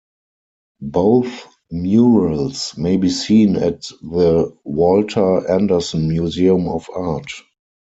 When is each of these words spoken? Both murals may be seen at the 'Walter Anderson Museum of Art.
Both 0.81 1.45
murals 1.69 2.75
may 2.75 2.97
be 2.97 3.07
seen 3.11 3.55
at 3.55 3.81
the 4.01 4.51
'Walter 4.63 5.47
Anderson 5.47 6.07
Museum 6.07 6.67
of 6.67 6.89
Art. 6.91 7.29